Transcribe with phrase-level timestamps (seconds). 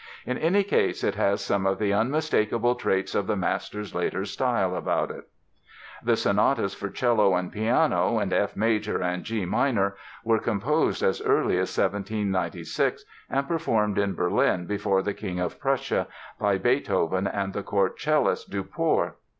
[0.25, 4.75] In any case it has some of the unmistakable traits of the master's later style
[4.75, 5.27] about it.
[6.03, 11.21] The sonatas for cello and piano, in F major and G minor, were composed as
[11.21, 16.07] early as 1796 and performed in Berlin before the King of Prussia
[16.39, 19.13] by Beethoven and the Court cellist, Duport.